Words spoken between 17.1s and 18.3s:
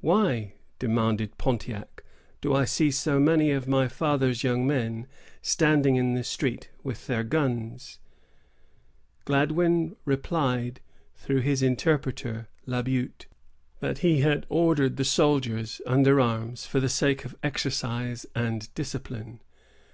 of exercise